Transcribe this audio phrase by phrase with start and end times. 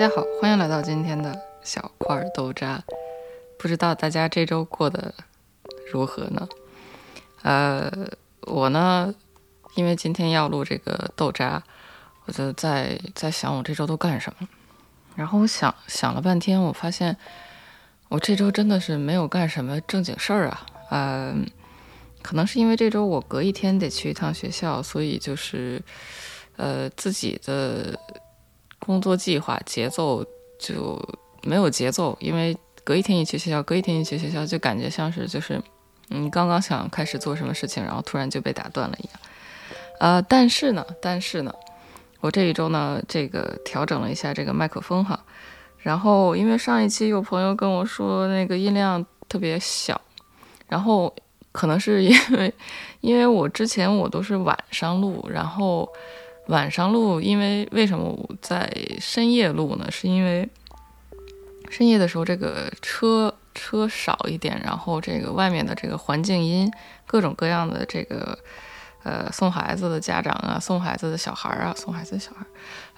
[0.00, 2.82] 大家好，欢迎来到今天的小块豆渣。
[3.58, 5.12] 不知道大家这周过得
[5.92, 6.48] 如何呢？
[7.42, 8.08] 呃，
[8.46, 9.14] 我呢，
[9.74, 11.62] 因为今天要录这个豆渣，
[12.24, 14.48] 我就在在想我这周都干什么。
[15.16, 17.14] 然后我想想了半天，我发现
[18.08, 20.66] 我这周真的是没有干什么正经事儿啊。
[20.92, 21.46] 嗯，
[22.22, 25.82] 可能是因为这周我隔一天得去一趟学校，所以就是
[26.56, 28.00] 呃自己的。
[28.90, 30.24] 工作计划节奏
[30.58, 31.00] 就
[31.44, 35.62] 没有节奏，因为隔一天一去学校，隔一天一去学校，就感觉像是就是
[36.08, 39.12] 你刚刚想开始做什么事情，然后突然就被打断了一样。
[40.00, 41.54] 呃，但是呢，但是呢，
[42.18, 45.24] 我这一周呢，这个调整了一下这个麦克风哈，
[45.78, 50.00] 然后因为上一期有朋友跟我说那个音量特别小，
[50.66, 51.14] 然后
[51.52, 52.52] 可能是因为
[53.02, 55.88] 因为我之前我都是晚上录，然后。
[56.50, 59.88] 晚上录，因为为什么我在深夜录呢？
[59.90, 60.48] 是因为
[61.70, 66.68] 深夜的时候，这个车车少一点，然后这个外面的这个环境音，
[67.06, 68.36] 各种各样的这个
[69.04, 72.44] 呃送孩子的家长啊，送孩子的小孩啊，送孩子的小孩，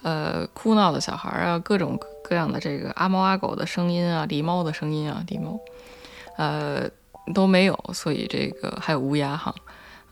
[0.01, 5.59] 呃哭闹的小孩啊，各种各样的这个阿猫阿狗的声音啊，狸猫的声音啊，狸猫，
[6.37, 6.89] 呃
[7.35, 9.53] 都没有，所以这个还有乌鸦哈。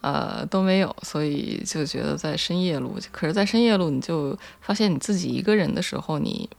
[0.01, 2.97] 呃，都没有，所以就觉得在深夜录。
[3.11, 6.49] 可是，在深夜录，你就发现你自己一个人的时候，你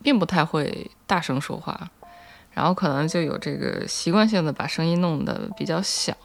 [0.00, 1.90] 并不太会大声说话，
[2.52, 6.16] 然后可能就有这个习惯性的把声音弄得比较小。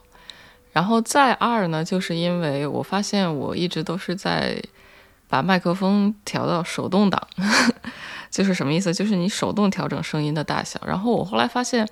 [0.72, 4.62] 然后再二呢，就是因为我发现我一直都是在
[5.28, 7.28] 把麦克风调到手动挡，
[8.30, 8.94] 就是什么意思？
[8.94, 10.80] 就是你手动调整声音的大小。
[10.86, 11.88] 然后我后来发现。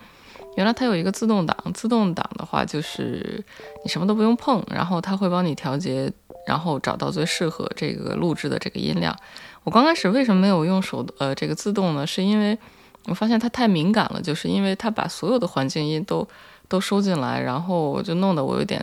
[0.55, 3.43] 原来它有一个自动挡，自动挡的话就是
[3.83, 6.11] 你什么都不用碰，然后它会帮你调节，
[6.45, 9.15] 然后找到最适合这个录制的这个音量。
[9.63, 12.05] 我刚开始为什么没有用手呃这个自动呢？
[12.05, 12.57] 是因为
[13.05, 16.27] 我发现它太敏感了，就是因为它把所有的环境音都
[16.67, 18.81] 都收进来，然后就弄得我有点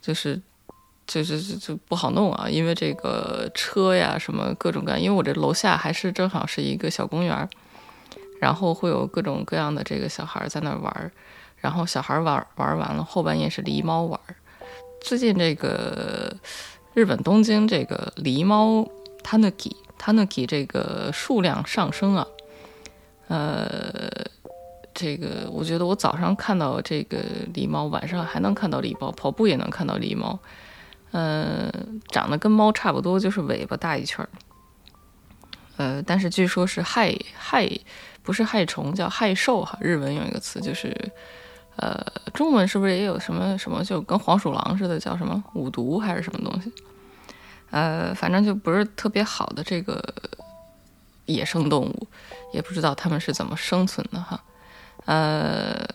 [0.00, 0.40] 就是
[1.06, 7.48] 就是就就不好弄啊，因为这个车呀什么各种各样，因为我这楼下还是正好是一个小公园。
[8.44, 11.10] 然后会有各种各样的这个小孩在那玩儿，
[11.56, 14.36] 然后小孩玩玩完了，后半夜是狸猫玩儿。
[15.00, 16.36] 最近这个
[16.92, 18.86] 日本东京这个狸猫
[19.22, 22.26] tanuki tanuki 这个数量上升啊，
[23.28, 24.10] 呃，
[24.92, 27.16] 这个我觉得我早上看到这个
[27.54, 30.38] 狸猫，晚上还能看到狸猫，跑步也能看到狸猫，
[31.12, 31.72] 嗯，
[32.08, 34.28] 长得跟猫差不多，就是尾巴大一圈儿，
[35.78, 37.66] 呃，但是据说是害害。
[38.24, 39.78] 不是害虫，叫害兽哈。
[39.80, 40.96] 日文有一个词，就是，
[41.76, 42.02] 呃，
[42.32, 46.72] 中文是不是也有什么什么，就跟黄鼠狼似的，叫什么五毒还是什么东西？
[47.70, 50.02] 呃，反正就不是特别好的这个
[51.26, 52.08] 野生动物，
[52.54, 54.42] 也不知道它们是怎么生存的哈。
[55.04, 55.86] 呃，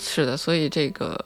[0.00, 1.16] 是的，所以这个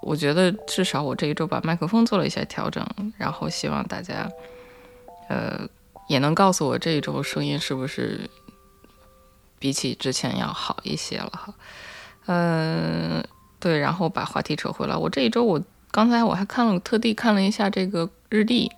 [0.00, 2.86] 我觉得至少我这一周把麦克风做了一些调整，
[3.18, 4.30] 然后希望大家，
[5.28, 5.66] 呃，
[6.06, 8.30] 也能告诉我这一周声音是不是。
[9.64, 11.54] 比起之前要好一些了哈，
[12.26, 13.24] 嗯，
[13.58, 15.58] 对，然后把话题扯回来，我这一周我
[15.90, 18.70] 刚才我还看了，特地看了一下这个日历，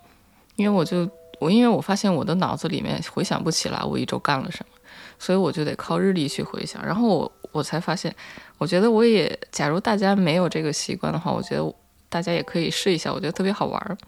[0.54, 1.10] 因为我就
[1.41, 4.78] 我因为我发现我的脑子里面回想不起来我一周干了什么，
[5.19, 8.14] 所以我就得靠日历去回想，然后我我才发现，
[8.56, 11.74] 我觉得我也，假如大家没有这个习惯的话，我觉得
[12.08, 13.98] 大家也可以试一下，我觉得特别好玩儿，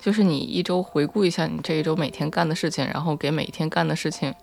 [0.00, 4.34] 就是你一周回顾一下你这一周每天干的事情，然后给每天干的事情。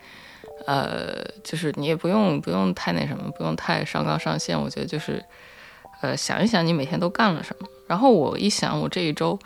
[0.66, 4.60] 呃，就是你也不用不用太那什么，不用太上纲上线。
[4.60, 5.24] 我觉得就是，
[6.02, 7.68] 呃，想一想你每天都干了什么。
[7.88, 9.38] 然后我一想，我这一周，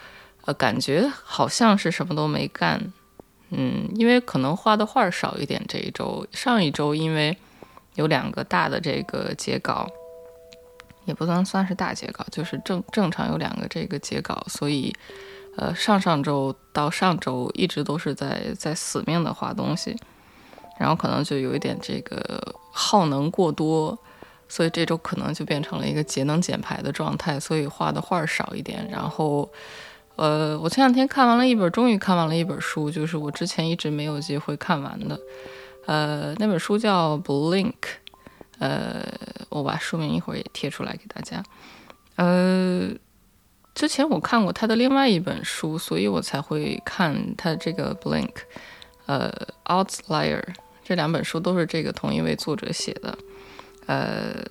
[0.45, 2.93] 呃，感觉好像是什么都没干。
[3.49, 5.63] 嗯，因为可能画的画少一点。
[5.67, 7.35] 这一周，上一周因为
[7.95, 9.89] 有两个大的这个截稿，
[11.05, 14.93] 也不能算是大截稿，就是正正常有两个这个截稿，所以，
[15.57, 19.95] 呃，上上周到上周一直都是在在死命的画东西。
[20.77, 23.97] 然后可能就有一点这个耗能过多，
[24.47, 28.87] 所以这周可能就变成了一个节能减排的状态，所以画的画少一点。
[28.89, 29.49] 然后，
[30.15, 35.19] 呃，我前两天看完了一本，终于看完了一本书，就是我之前一直没有机会看完的。
[35.85, 37.71] 呃，那本书叫《Blink》，
[38.59, 39.03] 呃，
[39.49, 41.43] 我把书名一会儿也贴出来给大家。
[42.15, 42.89] 呃，
[43.73, 48.27] 之前我看过他的另外一本书，所以我才会看他这个《Blink》，
[49.07, 49.31] 呃，
[49.85, 50.41] 《Outlier》。
[50.87, 53.17] 这两本书都是这个同一位作者写的，
[53.87, 54.41] 呃，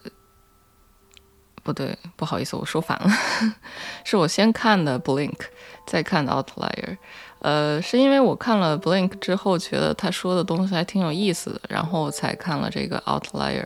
[1.62, 3.08] 不对，不好意思，我说反了，
[4.04, 5.38] 是我先看的 Blink，
[5.86, 6.98] 再看的 Outlier。
[7.38, 13.64] 呃，是因为我看了 Blink 之后，觉得他说的东西还挺有意思的，然后才看了这个 Outlier。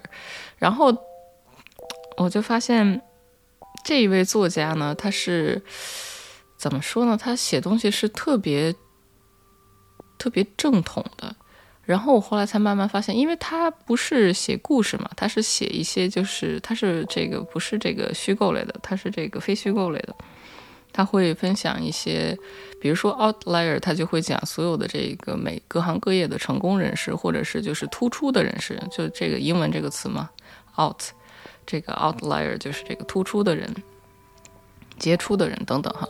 [0.56, 0.96] 然后
[2.18, 3.02] 我就发现
[3.84, 5.60] 这一位作家呢，他是
[6.56, 7.16] 怎么说呢？
[7.20, 8.72] 他写东西是特别
[10.16, 11.34] 特别正统的。
[11.90, 20.14] 然后我后来才慢慢发现，因为他不是写故事嘛，他是写一些就是他是这个不是这个虚构类的，他是这个非虚构类的。
[20.92, 22.36] 他会分享一些，
[22.80, 30.30] 比如说 outlier，他就会讲所有的这个每各行各业的成功人士，或者是就是突出的人士，就这个英文这个词嘛
[30.78, 31.02] ，out，
[31.66, 33.68] 这个 outlier 就是这个突出的人、
[34.96, 36.08] 杰出的人等等哈。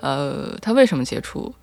[0.00, 1.54] 呃，他为什么杰出？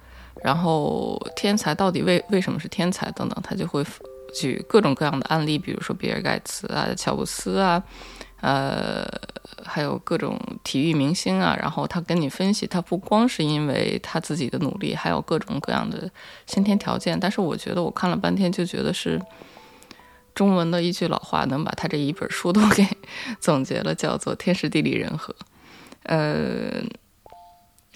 [0.46, 3.84] 然后天才到底为为什么是天才等等，他就会
[4.32, 7.82] 举各种各样的案例，比如说比尔盖茨啊、乔布斯啊，
[8.42, 9.04] 呃，
[9.64, 11.58] 还有各种体育明星啊。
[11.60, 16.08] 然后他跟你分析，他不光是因为他自己的努力，还有各种各样的
[16.46, 17.20] 先天条件。
[17.20, 19.20] 但是我觉得我看了半天，就觉得是
[20.36, 22.88] 中文的一句老话，能把他这一本书都给
[23.42, 25.36] 总结了，叫做天时地利人和。
[26.04, 26.84] 呃。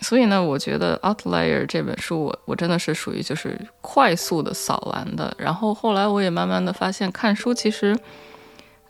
[0.01, 5.35] 所以呢，我觉得《Outlier》这本书，我我真的是属于就是快速的扫完的。
[5.37, 7.97] 然后后来我也慢慢的发现，看书其实，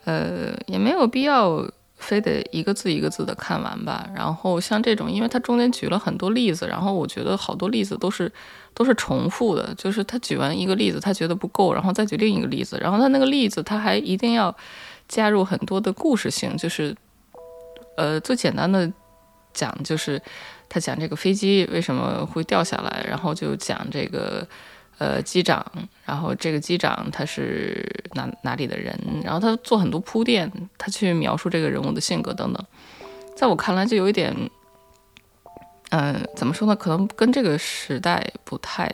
[0.04, 4.08] 呃，也没有必要非得一个字一个字的看完吧。
[4.14, 8.32] 然后像这种，因为它中间举了很多例子，然后我觉得好多例子都是
[8.72, 14.56] 都是重复的，就是他举完一个例子，他觉得不够，然后再举另一个例子，然后他那个例子他还一定要
[15.08, 16.94] 加入很多的故事性，就是
[17.96, 18.90] 呃，最简单的
[19.52, 20.22] 讲就是。
[20.72, 24.46] 他讲这个飞机为什么会掉下来，然后就讲这个，
[24.98, 25.66] 呃，机长，
[26.04, 27.84] 然后这个机长他是
[28.14, 32.64] 哪哪里的人，然后他做很多铺垫，他去描述这个人物的性格等等，
[33.36, 34.32] 在我看来就有一点，
[35.90, 36.76] 嗯，怎么说呢？
[36.76, 38.88] 可能跟这个时代不太，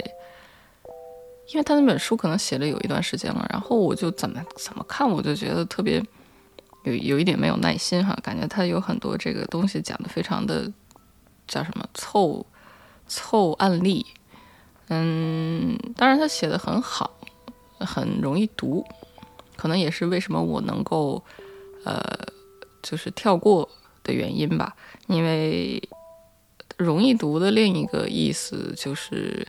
[1.53, 6.03] 因为他那本书可能写了有一段时间了，然后我就怎么怎么看，我就觉得特别
[6.85, 10.73] 有有一点没有耐心哈，感觉他有很多这个东西讲的非常的。
[11.47, 12.45] 叫什么凑
[13.07, 14.07] 凑案例？
[14.89, 17.19] 嗯，当然他写的很好，
[17.81, 18.85] 很容易读，
[19.57, 21.23] 可能也是为什么我能够
[21.85, 22.01] 呃
[22.83, 23.69] 就是跳过
[24.03, 24.77] 的原因吧。
[25.09, 25.83] 因为
[26.77, 29.47] 容易读的另一个意思就是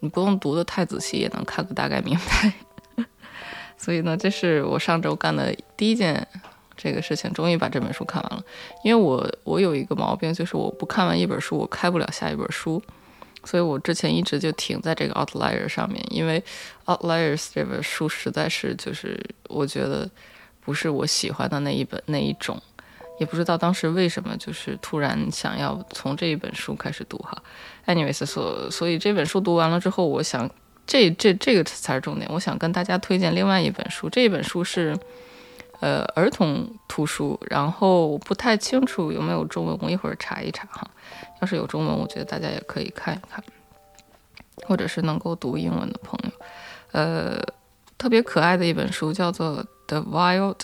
[0.00, 2.52] 你不用读的太仔细，也能看个大概明白。
[3.78, 6.26] 所以呢，这是我上周干的第一件。
[6.76, 8.44] 这个事情终于把这本书看完了，
[8.84, 12.82] 因为我我有一个毛病，就是我不看完一本书，我开不了下一本书，
[13.44, 16.42] 所以我之前一直就停在这个 Outlier 上面，因为
[16.84, 19.18] Outliers 这本书实在是就是
[19.48, 20.08] 我觉得
[20.60, 22.60] 不是我喜欢的那一本那一种，
[23.18, 27.42] 也不知道当时为什么就是突然想要从这一本书开始读哈
[27.86, 30.50] ，anyways 所所以这本书读完了之后，我想
[30.86, 34.94] 这这这个才是重点，我想跟大家推荐另外一本书，这本书是。
[35.80, 40.88] 呃，儿童图书，然后不太清楚有没有中文，我一会儿查一查哈。
[41.40, 43.44] 要是有中文，我觉得大家也可以看一看，
[44.66, 46.30] 或者是能够读英文的朋友，
[46.92, 47.38] 呃，
[47.98, 50.60] 特别可爱的一本书叫做《The Wild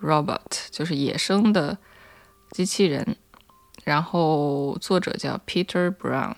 [0.00, 0.38] Robot》，
[0.70, 1.76] 就是野生的
[2.52, 3.16] 机器人，
[3.82, 6.36] 然后作者叫 Peter Brown。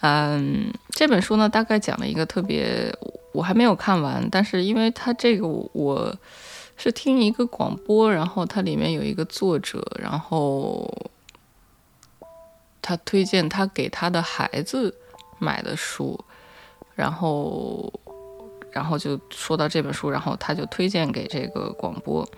[0.00, 2.92] 嗯，这本书呢，大概讲了一个特别，
[3.32, 6.12] 我还没有看完，但是因为它这个我。
[6.76, 11.10] 是听一个广播，然后它里面有一个作者，然后
[12.82, 14.94] 他推荐他给他的孩子
[15.38, 16.18] 买的书，
[16.94, 17.92] 然后
[18.70, 22.28] 然后就说到这本书，然后他就推荐给这个广播，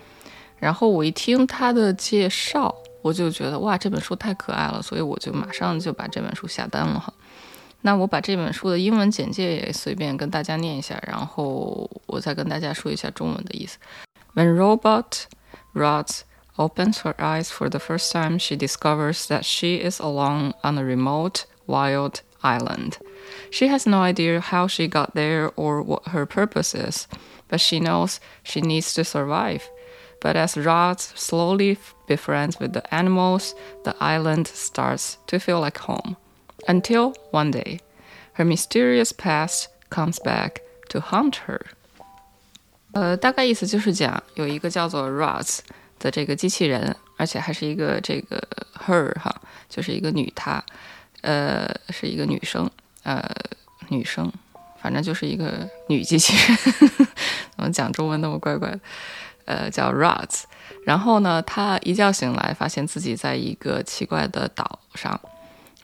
[0.58, 7.12] 然后我一听他的介绍，我就觉得哇，这本书太可爱了，所以我就马上就把这本书下单了哈。
[7.82, 13.78] 那我把这本书的英文简介也随便跟大家念一下，然后我再跟大家说一下中文的意思。
[14.38, 15.26] When robot
[15.74, 16.22] Roz
[16.60, 20.84] opens her eyes for the first time, she discovers that she is alone on a
[20.84, 22.98] remote, wild island.
[23.50, 27.08] She has no idea how she got there or what her purpose is,
[27.48, 29.68] but she knows she needs to survive.
[30.20, 31.76] But as Roz slowly
[32.06, 36.16] befriends with the animals, the island starts to feel like home.
[36.68, 37.80] Until one day,
[38.34, 41.62] her mysterious past comes back to haunt her.
[42.98, 45.60] 呃，大概意思就是讲有一个叫做 Roz
[46.00, 48.42] 的这个机器人，而且还是一个这个
[48.76, 49.32] her 哈，
[49.68, 50.60] 就是一个女她，
[51.20, 52.68] 呃，是一个女生，
[53.04, 53.24] 呃，
[53.88, 54.28] 女生，
[54.82, 56.58] 反正就是一个女机器人。
[57.54, 58.80] 怎么讲中文那么怪怪的？
[59.44, 60.42] 呃，叫 Roz，
[60.84, 65.20] 然后呢，她一觉醒来，发现自己在一个奇怪的岛上，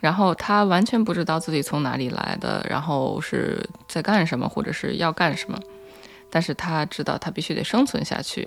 [0.00, 5.56] 然后他完全不知道自己从哪里来的，然后是在干什么，或者是要干什么。
[6.34, 8.44] 但是他知道他必须得生存下去，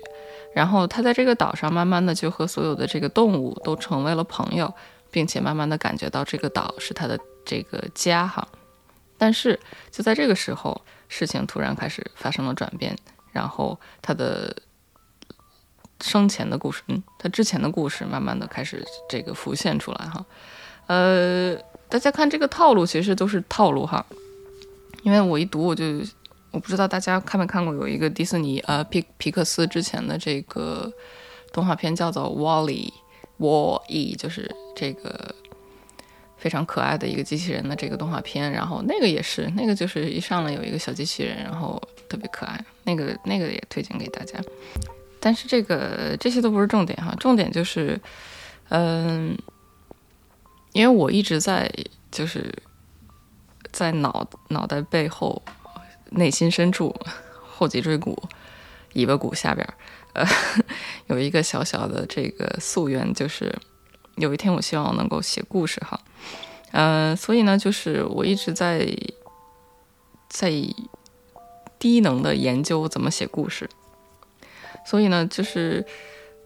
[0.54, 4.70] 然后他在这个岛上慢慢的就和所有的这个动物都成为了朋友，
[5.10, 8.46] 并且慢慢的感觉到这个岛是他的这个家哈。
[9.16, 9.58] 但是
[9.90, 10.78] 就在这个时候，
[11.08, 12.94] 事情突然开始发生了转变，
[13.32, 14.54] 然后他的
[16.02, 20.22] 生前的故事，嗯，他之前的故事慢慢的开始这个浮现出来哈。
[20.88, 21.56] 呃，
[21.88, 24.04] 大家看这个套路其实都是套路哈，
[25.04, 25.84] 因为我一读我就。
[26.58, 30.92] 我不知道大家看没看过，有一个迪士尼呃皮皮克斯之前的这个
[31.52, 32.92] 动画片叫做《Wall-E》
[33.40, 35.32] ，Wall-E 就是这个
[36.36, 38.50] 非常可爱的一个机器人的这个动画片。
[38.50, 42.60] 然后那个也是，那个就是一上来有一个小机器人，然后特别可爱。
[42.82, 44.40] 那个那个也推荐给大家。
[45.20, 47.96] 但是这个这些都不是重点哈，重点就是
[48.70, 49.38] 嗯，
[50.72, 51.72] 因为我一直在
[52.10, 52.52] 就是
[53.70, 55.40] 在脑脑袋背后。
[56.10, 56.94] 内心深处，
[57.56, 58.16] 后脊椎骨、
[58.94, 59.66] 尾巴骨下边，
[60.14, 60.26] 呃，
[61.08, 63.54] 有一个小小的这个夙愿，就是
[64.16, 66.00] 有一天我希望能够写故事哈，
[66.72, 68.88] 嗯，所以呢，就是我一直在
[70.28, 70.52] 在
[71.78, 73.68] 低能的研究怎么写故事，
[74.86, 75.84] 所以呢，就是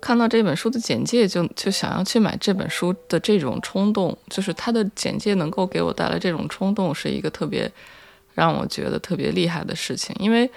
[0.00, 7.70] 看到这本书的简介，就就想要去买这本书的这种冲动，就是它的简介能够给我带来这种冲动，是一个特别。
[8.34, 10.50] 让我觉得特别厉害的事情，因为，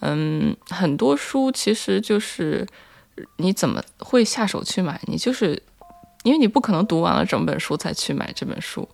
[0.00, 2.66] 嗯，很多书其实就是
[3.36, 5.00] 你怎么会下手去买？
[5.06, 5.62] 你就是
[6.22, 8.88] 因为你不可能读完了整本书才去买这本书，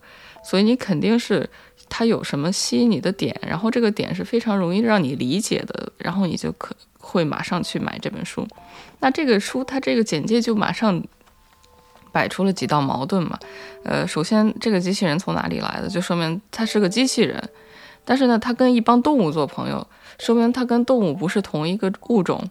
[0.45, 1.49] 所以你肯定是
[1.89, 8.47] 它有什么吸引你的点，然后这个点是非常容易让你理解的，然后你就可会马上去买这本书。
[9.01, 11.03] 那这个书它这个简介就马上
[12.13, 13.39] 摆出了几道矛盾嘛？
[13.83, 17.43] 呃，首先这个机器人从哪里来的，就说明它是个机器人。
[18.11, 19.87] 但是呢，他跟一帮动物做朋友，
[20.19, 22.43] 说明他跟动物不是同一个物种，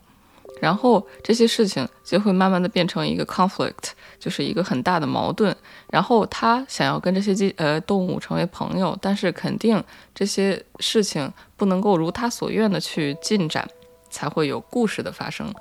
[0.62, 5.54] 然后这些事情就会慢慢的变成一个 conflict，就是一个很大的矛盾。
[5.92, 9.84] 然后他想要跟这些机呃动物成为朋友，但是肯定
[10.16, 13.70] 这些事情不能够如他所愿的去进展，
[14.10, 15.54] 才会有故事的发生。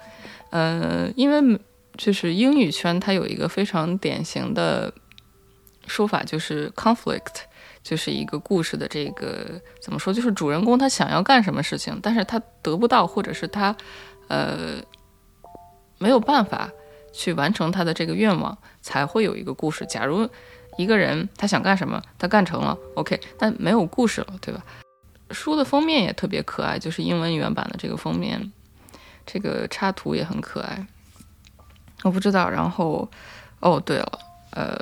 [0.50, 1.60] 呃，因为
[1.96, 4.94] 就是英语圈它有一个非常典型的
[5.88, 7.47] 说法，就是 conflict。
[7.88, 10.12] 就是一个故事的这个怎么说？
[10.12, 13.74] 就是主人公他想要干什么事情，但是他得不到，或者是他，
[14.28, 14.74] 呃，
[15.96, 16.70] 没有办法
[17.14, 19.86] 去完成他的这个愿望，才会有一个故事。
[19.86, 20.28] 假如
[20.76, 24.62] 一个人他想干什么，他干成了，OK，但没有故事了，对吧？
[25.30, 28.52] 书的封面也特别可爱，就是英文原版的这个封面，
[29.24, 30.86] 这个插图也很可爱。
[32.02, 33.08] 我不知道，然后，
[33.60, 34.18] 哦，对了，
[34.50, 34.76] 呃。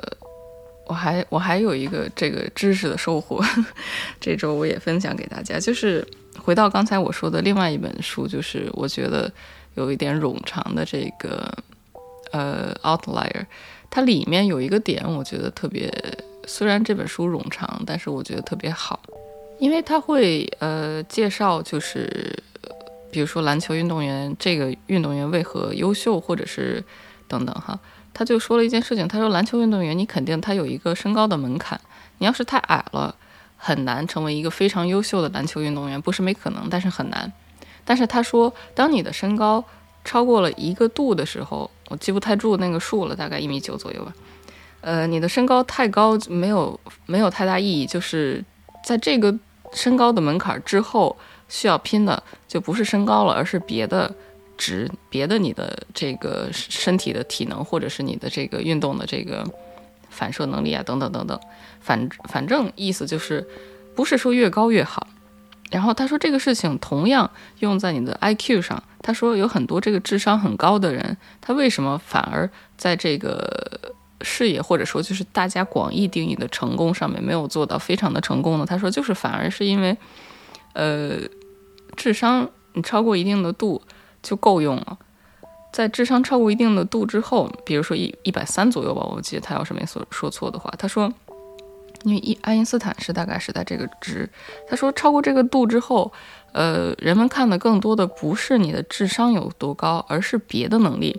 [0.87, 3.43] 我还我还有一个这个知识的收获，
[4.19, 5.59] 这周我也分享给大家。
[5.59, 6.05] 就是
[6.39, 9.31] 回到刚才我说的另外一本书，就是我觉得
[9.75, 11.53] 有一点冗长的这个
[12.31, 13.41] 呃《Outlier》，
[13.89, 15.91] 它里面有一个点，我觉得特别。
[16.49, 19.01] 虽然这本书冗长，但是我觉得特别好，
[19.59, 22.41] 因为它会呃介绍，就是
[23.11, 26.81] 比如说篮球运动员这个运动员为何优秀，或者是
[27.27, 27.77] 等等哈。
[28.17, 31.79] 他就说了一件事情，他说篮球运动员，你肯定他有一个身高的门槛，
[32.17, 33.15] 你要是太矮了，
[33.57, 37.31] 很难成为一个非常优秀的篮球运动员，不是没可能，但是很难。
[37.85, 39.63] 但是他说，当你的身高
[40.03, 44.11] 超过了一个度的时候，我记不太住那个数了，大概一米九左右吧。
[44.81, 48.43] 呃，你的身高太高没有没有太大意义，就是
[48.83, 49.37] 在这个
[49.73, 51.15] 身高的门槛之后，
[51.47, 54.11] 需要拼的就不是身高了，而是别的。
[54.57, 59.45] 值别的你的这个身体的体能，或者是你的这个运动的这个
[60.09, 61.39] 反射能力啊，等等等等，
[61.79, 63.47] 反反正意思就是，
[63.95, 65.07] 不是说越高越好。
[65.69, 68.81] 然后他说这个事情同样用在你的 IQ 上。
[69.01, 78.65] 他说有很多这个智商很高的人，他为什么反而在这个事业或者说就是大家广义定义的成功上面没有做到非常的成功呢？
[78.65, 79.95] 他说就是反而是因为，
[80.73, 81.19] 呃，
[81.95, 83.81] 智商你超过一定的度。
[84.27, 84.97] 就够用了，
[85.71, 91.09] 在智商超过一定的度之后，比如说一一百三左右吧，我记得他要是没说说错的话，他说，
[92.03, 94.29] 因为一爱因斯坦是大概是在这个值，
[94.67, 96.11] 他说超过这个度之后，
[96.51, 101.15] 呃，人们看的更多的不是你的智商有多高，而是别的能力。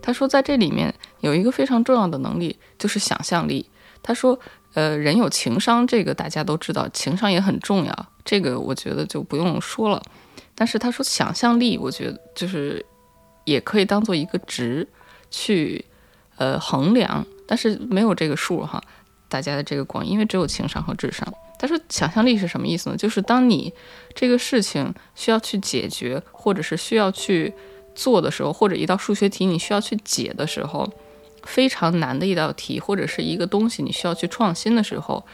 [0.00, 3.68] 他说在这里面有一个非常重要的能力，就是想象力。
[4.04, 4.38] 他说，
[4.74, 10.00] 呃，人有情商，这个大家都知道，情商也很重要，这个我觉得就不用说了。
[10.56, 12.84] 但是他说想象力，我觉得就是
[13.44, 14.88] 也可以当做一个值，
[15.30, 15.84] 去
[16.36, 18.82] 呃衡量，但是没有这个数哈，
[19.28, 21.30] 大家的这个光，因为只有情商和智商。
[21.58, 22.96] 他说想象力是什么意思呢？
[22.96, 23.72] 就是当你
[24.14, 27.52] 这个事情需要去解决，或者是需要去
[27.94, 30.90] 做的时候，或者一道数学题你需要去解的时候，
[31.44, 35.24] 非常难的一道题，或者是一个东西你需要去创新的时候，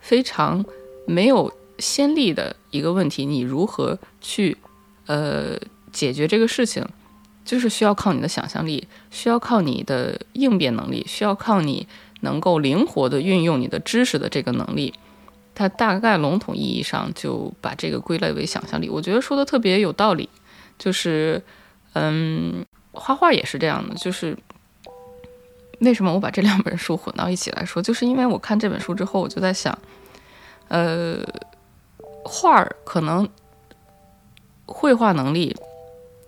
[0.00, 0.62] 非常
[1.06, 4.56] 没有先例的一个问题，你如何去
[5.06, 5.58] 呃？
[5.90, 6.86] 解决这个事情，
[7.46, 11.88] 就是需要靠你的想象力，需要靠你的应变能力，需要靠你
[12.20, 14.92] 能够灵活的运用你的知识的这个能力。
[15.54, 18.90] 它大概笼统意义上就把这个归类为想象力。
[18.90, 20.28] 我觉得说的特别有道理，
[20.78, 21.42] 就是，
[21.94, 23.94] 嗯，画画也是这样的。
[23.94, 24.36] 就是
[25.80, 29.76] 为什么我把这两本书混到一起来说，就是因为我看这本书之后，我就在想，
[30.68, 31.18] 呃，
[32.24, 33.28] 画儿可能
[34.66, 35.56] 绘画能力。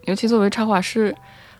[0.04, 1.14] 尤其作为插画师，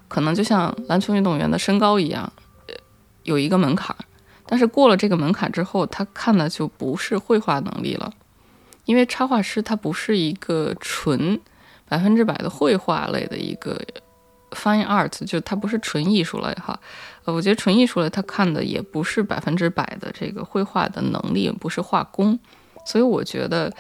[0.08, 2.32] 可能就像篮球运动员的身高一样，
[2.66, 2.74] 呃
[3.22, 3.94] 有一个门槛。
[4.46, 8.12] 但是过了这个门槛之后，他看的就不是绘画能力了，
[8.86, 11.40] 因为插画师他不是一个纯
[11.88, 13.80] 百分之百的绘画类的一个
[14.50, 16.80] fine art，就他不是纯艺术类哈。
[17.24, 22.36] 呃，我觉得纯艺术类他看的也不是百分之百的这个绘画的能力，不是画工。
[22.84, 23.72] 所以我觉得，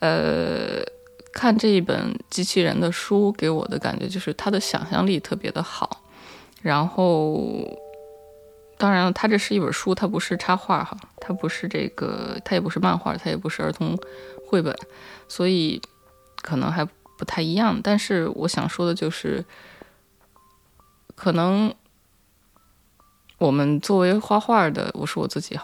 [0.00, 0.82] 呃。
[1.30, 6.02] 看这一本机器人的书，给我的感觉就是他的想象力特别的好。
[6.62, 7.78] 然后，
[8.76, 13.96] 当然了，它这是一本书，它不是插画哈，它不是这个，它也不是漫画，它也不是儿童
[14.48, 14.74] 绘本，
[15.28, 15.80] 所以
[16.42, 17.78] 可能还不太一样。
[17.84, 19.44] 但是我想说的就是，
[21.14, 21.72] 可能
[23.36, 25.62] 我们作为画画的，我说我自己哈，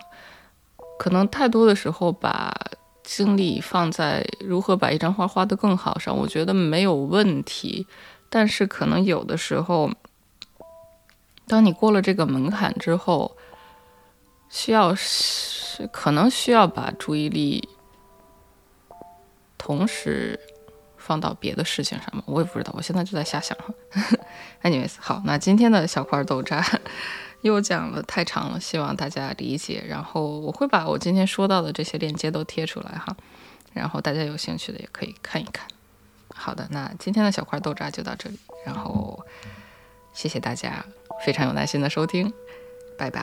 [1.00, 2.54] 可能太多的时候把。
[3.04, 7.86] 精力放在如何把一张画画得更好上，我觉得没有问题。
[8.30, 9.90] 但是可能有的时候，
[11.46, 13.36] 当你过了这个门槛之后，
[14.48, 17.68] 需要是可能需要把注意力
[19.58, 20.40] 同时
[20.96, 22.22] 放到别的事情上面。
[22.26, 23.56] 我也不知道，我现在就在瞎想。
[24.64, 26.64] Anyways，好，那今天的小块豆渣。
[27.44, 29.84] 又讲了太长了，希望大家理解。
[29.86, 33.14] 然后我会把我今天说到的这些链接都贴出来哈，
[33.74, 35.68] 然后大家有兴趣的也可以看一看。
[36.34, 39.24] 好的，那今天的小块豆渣就到这里，然后
[40.14, 40.84] 谢谢大家
[41.24, 42.32] 非常有耐心的收听，
[42.98, 43.22] 拜拜。